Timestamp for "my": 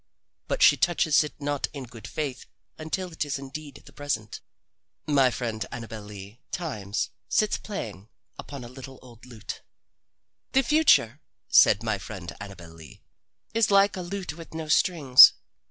5.05-5.29, 11.83-11.99